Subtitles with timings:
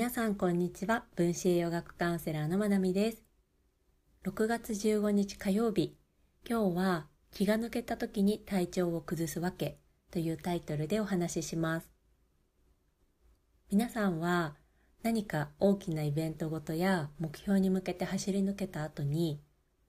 [0.00, 1.04] 皆さんこんにちは。
[1.14, 3.22] 分子栄養学カウンセラーのまなみです。
[4.24, 5.94] 6月15日火曜日。
[6.48, 9.78] 今日は気が抜けた時に体調を崩すわけ
[10.10, 11.90] というタイトルでお話しします。
[13.70, 14.56] 皆さんは
[15.02, 19.42] 何か大きなイベントごとや目標に向けて走り抜けた後に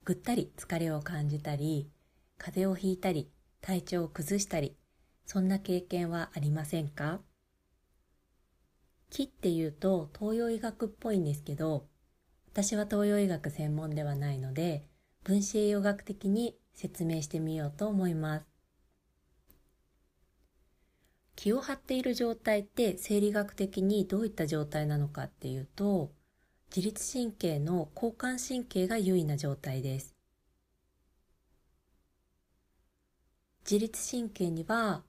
[0.04, 1.88] ぐったり疲れを感じたり
[2.36, 3.30] 風邪をひいたり
[3.62, 4.76] 体調を崩したり
[5.24, 7.22] そんな経験はありませんか？
[9.12, 11.86] 気っていうと東洋医学っぽいんですけど
[12.50, 14.88] 私は東洋医学専門ではないので
[15.22, 18.46] 分子栄養学的に説明してみようと思います。
[21.36, 26.10] 気を張っている状態って生理学的にどういった状態なのかっていうと
[26.74, 30.16] 自律神経の交感神経が優位な状態です。
[33.64, 35.02] 自律神経には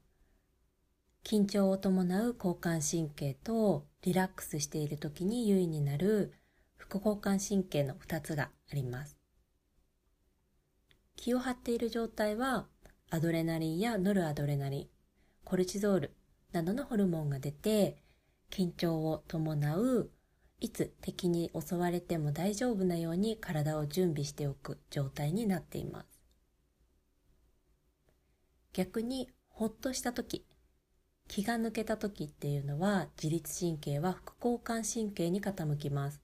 [1.23, 6.33] 緊張を伴う交感神経とリラックスしている時に優位になる
[6.75, 9.17] 副交感神経の2つがあります。
[11.15, 12.67] 気を張っている状態は
[13.09, 14.87] アドレナリンやノルアドレナリン、
[15.45, 16.15] コルチゾール
[16.51, 17.97] などのホルモンが出て
[18.51, 20.11] 緊張を伴う
[20.59, 26.19] いつ敵に襲われても大丈夫なように体を準備しておく状態になっています。
[28.73, 30.45] 逆にほっとした時
[31.27, 36.21] 気が抜けた時っていうのは自律神経は副交感神経に傾きます。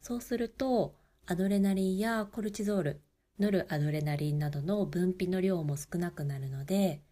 [0.00, 0.94] そうすると
[1.26, 3.02] アドレナリンやコルチゾール、
[3.38, 7.02] ノルアドレナリンなどの分泌の量も少なくなるので、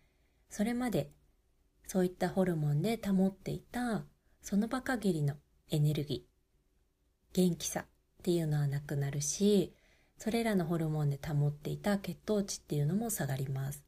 [0.51, 1.11] それまで
[1.87, 4.05] そういったホルモンで保っていた
[4.43, 5.35] その場限りの
[5.71, 7.87] エネルギー、元気さっ
[8.23, 9.73] ていうのはなくなるし、
[10.17, 13.88] それらのホルモンで保っていた血糖値っていうのも下がります。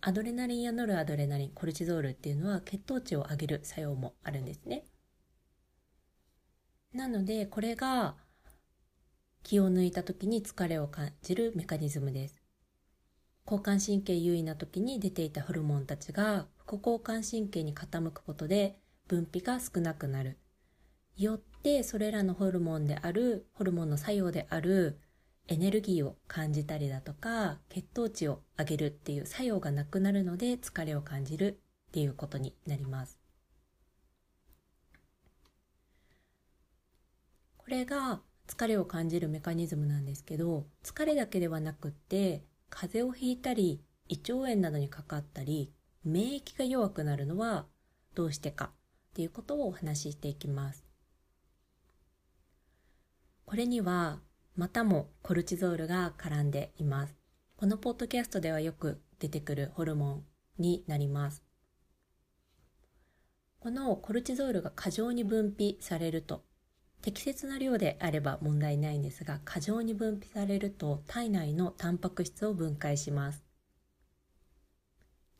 [0.00, 4.84] アドレナリンやノルアドレナリン、コルチゾールっていうのは血糖値を上げる作用もあるんですね。
[6.92, 8.14] なので、これが
[9.42, 12.42] 気を抜いた時に疲れを感じるメカニズムです。
[13.46, 20.38] 交感神経優位な時に出ていたホルモンたちが副交感神経に傾くことで分泌が少なくなる。
[21.16, 24.98] よってそれらのホルモンである、ホルモンの作用である
[25.48, 33.18] エネルギーを感じたりだとか血糖値を上げるっていう作用がなくなるので疲れを感じるっていうことになります。
[37.56, 45.72] これが疲れを感じるメカニズムなんですけど疲れだけではなくって風邪をひいたり胃腸炎などにかかったり
[46.04, 47.66] 免疫が弱くなるのは
[48.14, 48.70] どうしてかっ
[49.14, 50.84] ていうことをお話ししていきます。
[53.44, 54.20] これには
[54.56, 57.14] またもコルチゾールが絡んでいます。
[57.56, 60.24] このポッドキャストではよく出てくるホルモン
[60.58, 61.42] になります。
[63.58, 66.42] このコルチゾールが過剰に分泌されると、
[67.02, 73.44] 適切な量であれば問題ないんですが、過剰に分泌されると体内のタンパク質を分解します。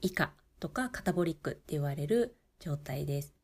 [0.03, 3.36] 以下とかカタボリックって言われる状態です。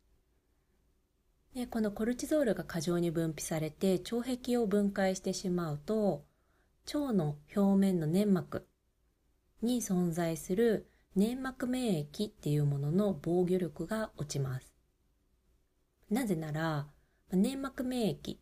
[1.54, 6.24] でこのコルチゾールが過剰に分泌されて腸壁を分解してしまうと
[6.86, 8.66] 腸の表面の粘膜
[9.60, 14.74] に存在する粘膜免疫っていうものの防御力が落ちます。
[16.10, 16.86] なぜなら
[17.32, 18.38] 粘膜免疫っ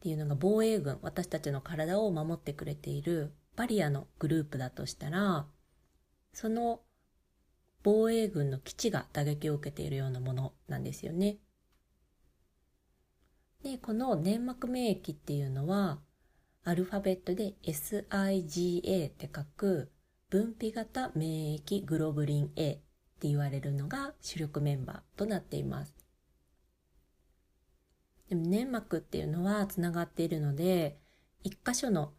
[0.00, 5.46] ていうのが防衛軍私たちの体を守ってくれているバリアのグループだとしたら
[6.32, 6.80] その
[7.82, 11.36] 防衛軍の基地が打撃を受けているようなものなんですよね。
[13.64, 15.98] で、この粘膜免疫っていうのは、
[16.64, 19.90] アルファベットで SIGA って書く
[20.28, 22.76] 分泌型免疫グロブリン A っ
[23.20, 25.94] て言われるのが主力メンバーとなっています。
[28.28, 30.98] でも粘膜っていうのはつながっているので、
[31.42, 32.12] 一箇所の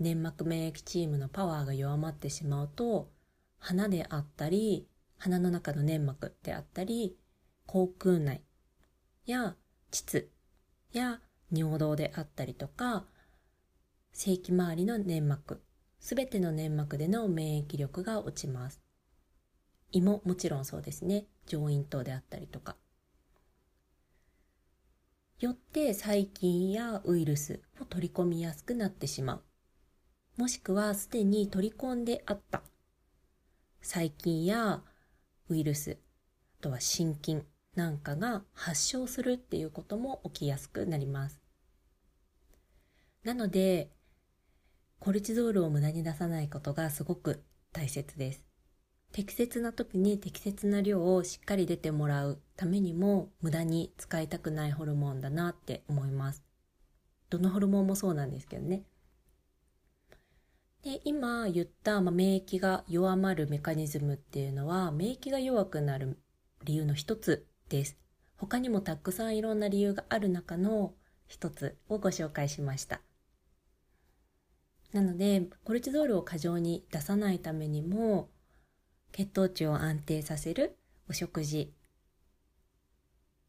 [0.00, 3.12] 粘膜免疫チームのパワーが弱まってしまうと、
[3.58, 4.88] 鼻であったり、
[5.18, 7.16] 鼻の中の粘膜であったり、
[7.66, 8.42] 口腔内
[9.24, 9.54] や
[9.92, 10.28] 膣
[10.92, 11.20] や
[11.52, 13.04] 尿道であったりとか
[14.12, 15.62] 性器周りの粘膜
[16.00, 18.80] すべての粘膜での免疫力が落ちます。
[19.92, 21.26] 胃ももちろんそうですね。
[21.46, 22.76] 上咽頭であったりとか。
[25.38, 29.42] よって細菌やウイルスを取り込みやすくなってしまう。
[30.38, 32.62] もしくはすでに取り込んであった。
[33.82, 34.82] 細菌や
[35.48, 35.98] ウイルス
[36.60, 37.42] あとは心筋。
[37.80, 41.40] なんかが発症するっていうことも起きやすくなります。
[43.24, 43.90] なので、
[44.98, 47.42] コルチゾールを無駄に出さないことがすごく
[47.72, 48.44] 大切です。
[49.12, 56.44] 適切な時に適切な量をしっかり出てもらうためにも無駄に使いたくないホルモンだなって思います。
[57.30, 58.82] どのホルモンもそうなんですけどね。
[60.82, 66.18] で今言った、まあ、免疫が弱まるメカニズムっていうのは免疫が弱くなる
[66.64, 67.96] 理由の一つです。
[68.36, 70.92] 他にもたくさんいろんな理由がある中の
[71.26, 73.00] 一つをご紹介しました。
[74.92, 78.28] なので、コルチゾールを過剰に出さないためにも、
[79.12, 80.76] 血糖値を安定させる
[81.08, 81.72] お食事、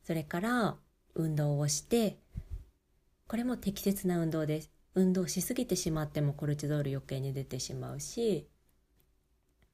[0.03, 0.77] それから
[1.15, 2.17] 運動をして、
[3.27, 4.71] これも適切な運動です。
[4.93, 8.47] 運動しすぎてしまってもコルチゾール余計に出てしまうし、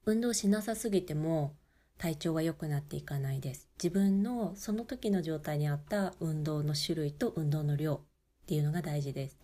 [0.06, 1.54] 運動しなさすぎても
[1.98, 3.68] 体調が良くなっていかないです。
[3.82, 9.38] 自分のその時の状態に合った運動の種類と運動の量っていうのが大事です。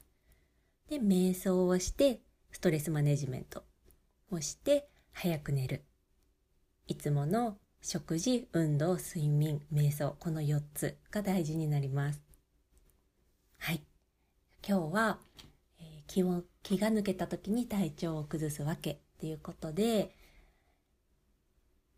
[0.89, 2.21] で、瞑想をして、
[2.51, 3.63] ストレスマネジメント
[4.31, 5.83] をして、早く寝る。
[6.87, 12.21] いつもの食事、運動、睡眠、瞑想、この4つが大事になります。
[13.57, 13.81] はい。
[14.67, 15.19] 今日は、
[15.79, 20.15] えー、気を、気が抜けた時に体調を崩すわけっていうことで、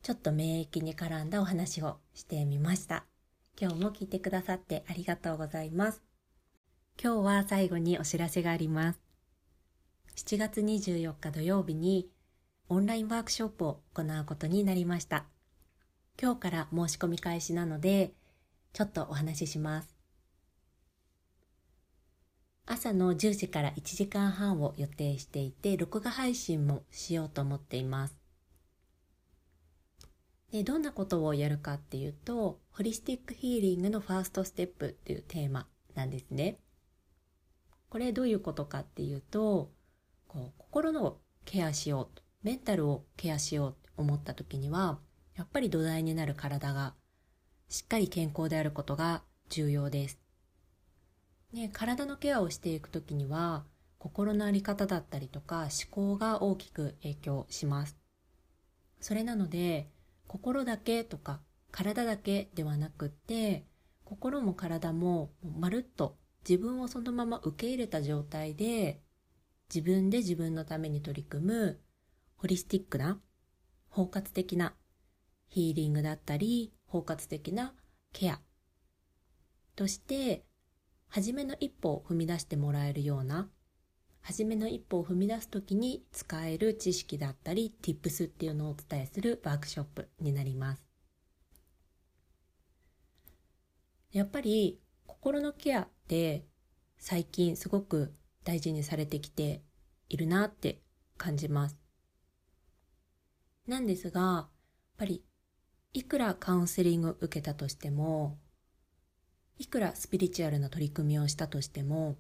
[0.06, 3.08] ちょっと免疫に絡んだお話をしてみました。
[3.60, 6.04] 今日も聞いてくださってありがとうございます。
[7.02, 9.02] 今日は最後にお知らせがあります。
[10.16, 12.08] 7月24日土曜日に
[12.70, 15.26] オンラインワークショップを行うことになりました。
[16.22, 18.14] 今日から申し込み開始なので、
[18.74, 19.96] ちょっとお話しします。
[22.68, 28.25] 朝の10時から1時間半を予定していて、録画配信もしようと思っています。
[30.56, 36.60] でどんなことをやるかっていうと、ホリスティックヒーリングのファーストステップっていうテーマなんですね。
[37.90, 39.74] これどういうことかっていうと、
[40.30, 45.00] こう心のケアしようと、メンタルをケアしようと思った時には、
[45.36, 46.96] やっぱり土台になる体が
[47.68, 50.20] しっかり健康であることが重要です。
[51.52, 53.66] ね、体のケアをしていく時には、
[53.98, 57.98] 心の在り方だったりとか思考が大きく影響します。
[59.02, 59.90] それなので、
[60.28, 61.42] 心だけとか
[61.72, 63.66] 体だけではなくって、
[64.06, 66.18] 心も体もまるっと
[66.48, 69.02] 自分をそのまま受け入れた状態で
[69.74, 71.82] 自分で自分のために取り組む
[72.38, 73.20] ホリスティックな
[73.90, 74.76] 包括的な
[75.48, 77.74] ヒーリングだったり包括的な
[78.14, 78.40] ケア
[79.76, 80.46] として
[81.08, 83.50] 初めの一歩を踏み出してもらえるような
[84.26, 90.84] 初めの一歩を踏み出す時に使える知識だったり tips っていうのをお伝えするワークショップになります
[94.12, 96.46] やっぱり心のケアって
[96.98, 98.14] 最近すごく
[98.44, 99.62] 大事にされてきて
[100.10, 100.82] いるなって
[101.18, 101.78] 感じます。
[103.68, 104.50] なんですが、やっ
[104.98, 105.24] ぱり
[105.94, 108.38] いくらカウンセリング受けたとしても、
[109.58, 112.18] いくらスピリチュアルな取り組みをしたとしても、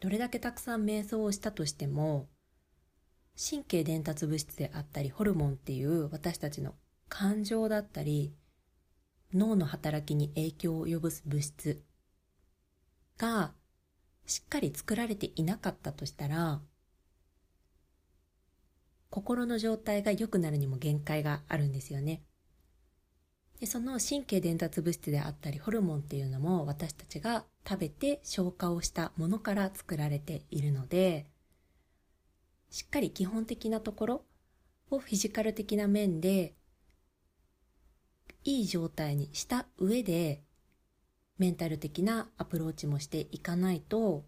[0.00, 2.28] どれだけたくさん瞑想をしたとしても、
[3.38, 6.74] 神経伝達物質であったりホルモンっていう私たちの
[7.08, 8.34] 感情だったり
[9.32, 11.82] 脳の働きに影響を及ぼす物質
[13.16, 13.52] が
[14.26, 16.60] しっかり作られていなかったとしたら、
[19.10, 22.22] 心の状態が良くなるにも限界があるんですよね。
[23.60, 31.26] でその神経伝達物質であったりホルモンっていうのも私たちが食べて消化をしたものから作られているので、
[32.70, 34.24] しっかり基本的なところ
[34.90, 36.54] をフィジカル的な面で
[38.44, 40.40] いい状態にした上で
[41.36, 44.22] メンタル的なアプローチもしていかないと、やっ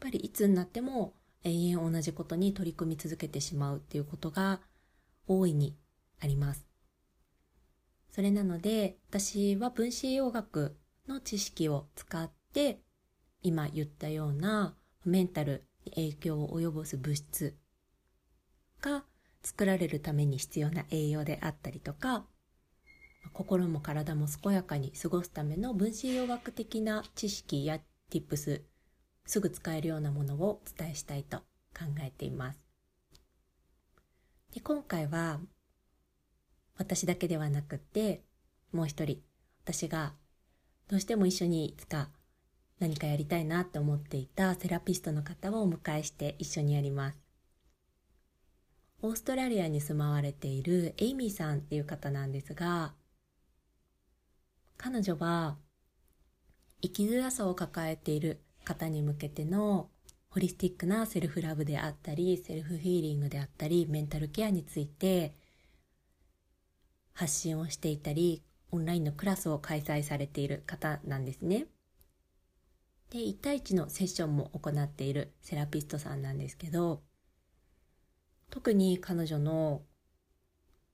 [0.00, 4.60] ぱりいつになっても永遠同じことに取り組み続けてしまうっていうことが
[5.26, 5.74] 大いに
[6.20, 6.67] あります。
[8.10, 12.80] それなので、私は分子栄養学の知識を使って、
[13.42, 17.56] 今言ったようなメンタルに影響を及ぼす物質
[18.80, 19.04] が
[19.42, 22.26] 作られるために必要な栄養であったりとか、
[23.32, 28.62] 心も体も健やかに過ごすための分子栄養学的な知識や tips
[29.26, 31.38] すぐ使えるようなものをお伝えしたいと
[31.78, 32.60] 考えています。
[34.54, 35.40] で今回は
[36.88, 38.22] 私だけではなくて
[38.72, 39.18] もう一人
[39.62, 40.14] 私が
[40.88, 42.08] どうしても一緒にいつか
[42.80, 47.18] 何かやりたいなって思っていたセラピストの方をお迎えして一緒にやります。
[49.02, 52.94] オーストラリアに住まわれているエイミーさんっていう方なんですが
[54.78, 55.58] 彼女は
[56.80, 59.90] 生きづらさを抱えている方に向けての
[60.30, 65.34] ホリスティックなセルフラブであったり、セルフヒーリングであったり、メンタルケアについて
[67.18, 71.66] 発信をしていたり、オンラインのクラスを開催されている方なんですね。
[73.10, 77.02] で、1対1のセッションも行っているセラピストさんなんですけど、
[78.50, 79.82] 特に彼女の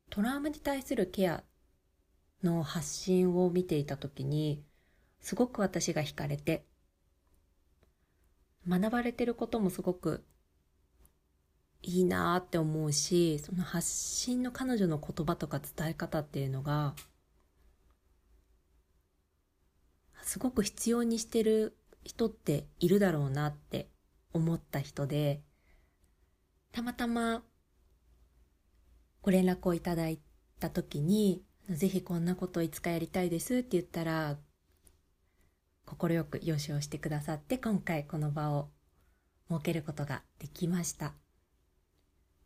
[0.08, 1.44] トラウマに対するケア
[2.42, 4.64] の発信を見ていた時に、
[5.20, 6.64] すごく私が惹かれて、
[8.66, 10.24] 学ばれてることもすごく
[11.86, 16.94] いいなって思うし、その発信の彼女の言葉とか伝え方っていうのが、
[20.22, 23.90] すごく必要にしてる人っているだろうなって
[24.32, 25.42] 思った人で、
[26.72, 27.44] たまたま
[29.20, 30.18] ご連絡をいただい
[30.58, 34.38] た時に、ぜひこんなこといつかやりたいですって言ったら、
[35.84, 38.70] 快く了承してくださって今回この場を
[39.50, 41.14] 設けることができました。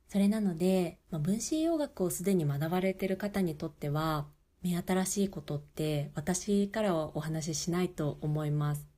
[0.08, 4.26] それなので、まあ、分子栄養学をすでに学ばれている方にとっては、
[4.62, 8.80] 目新しいことって私からはお話ししないと思います。
[8.80, 8.88] 本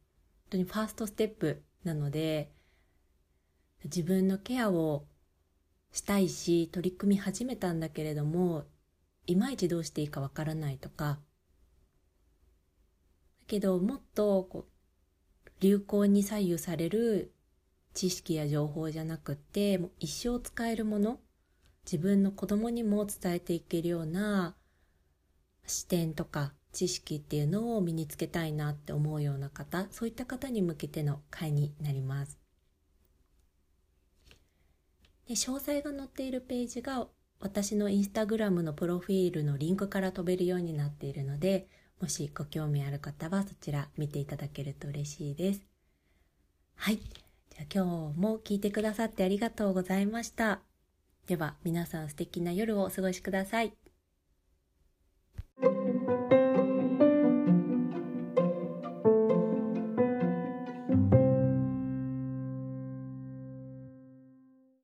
[0.50, 2.52] 当にファーストステップなので、
[3.84, 5.04] 自分のケアを
[5.92, 8.64] したいし、取り組み始めたんだけれども、
[9.26, 11.18] いまいちどうしていいかわからないとか、だ
[13.48, 17.32] けどもっとこう流行に左右される
[17.94, 21.20] 知識や情報じゃなくて、もう一生使えるもの、
[21.84, 24.54] 自分の子供にも伝えていけるような
[25.66, 32.38] 視点とか知識っていうのを身につけたいなって思うような方、そういった方に向けての会になります。
[35.26, 37.06] で詳細が載っているページが
[37.38, 41.68] 私のインスタグラムのプロフィールのリンクから飛べるようになっているので、
[42.00, 45.62] もしご興味ある方はそちら見ていただけると嬉しいです。
[46.76, 46.98] はい。
[47.50, 50.60] じゃ今日も聞いてくださってありがとうございました。
[51.26, 53.89] では皆さん素敵な夜をお過ごしください。